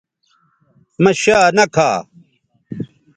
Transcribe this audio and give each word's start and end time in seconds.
مہ 1.01 1.11
شا 1.21 1.37
نہ 1.55 1.65
کھا 1.73 1.89